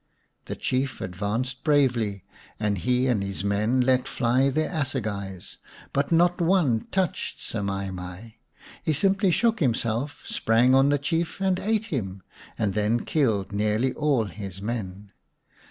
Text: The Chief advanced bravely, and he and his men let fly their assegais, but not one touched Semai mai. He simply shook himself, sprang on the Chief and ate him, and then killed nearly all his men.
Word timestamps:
The 0.45 0.55
Chief 0.55 0.99
advanced 0.99 1.63
bravely, 1.63 2.23
and 2.59 2.79
he 2.79 3.05
and 3.05 3.23
his 3.23 3.43
men 3.43 3.81
let 3.81 4.07
fly 4.07 4.49
their 4.49 4.67
assegais, 4.71 5.57
but 5.93 6.11
not 6.11 6.41
one 6.41 6.87
touched 6.91 7.37
Semai 7.37 7.93
mai. 7.93 8.37
He 8.81 8.93
simply 8.93 9.29
shook 9.29 9.59
himself, 9.59 10.23
sprang 10.25 10.73
on 10.73 10.89
the 10.89 10.97
Chief 10.97 11.39
and 11.39 11.59
ate 11.59 11.85
him, 11.93 12.23
and 12.57 12.73
then 12.73 13.05
killed 13.05 13.51
nearly 13.51 13.93
all 13.93 14.25
his 14.25 14.59
men. 14.59 15.11